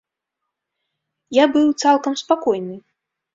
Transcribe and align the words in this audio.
Я 1.39 1.45
быў 1.59 1.67
цалкам 1.85 2.17
спакойны. 2.23 2.75